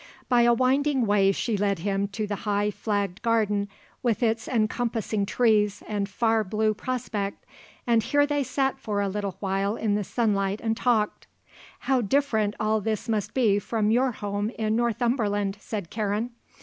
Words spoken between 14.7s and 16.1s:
Northumberland," said